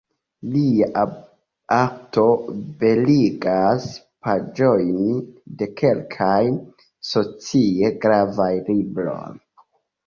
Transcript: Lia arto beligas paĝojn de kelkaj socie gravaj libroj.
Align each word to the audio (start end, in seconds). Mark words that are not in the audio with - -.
Lia 0.53 1.01
arto 1.79 2.23
beligas 2.81 3.87
paĝojn 4.29 4.99
de 5.61 5.69
kelkaj 5.83 6.43
socie 7.13 7.95
gravaj 8.07 8.53
libroj. 8.75 9.25